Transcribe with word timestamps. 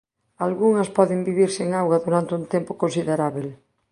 Algunhas 0.45 0.89
poden 0.97 1.19
vivir 1.29 1.49
sen 1.57 1.69
auga 1.81 1.97
durante 2.05 2.31
un 2.39 2.43
tempo 2.53 2.71
considerábel. 2.81 3.47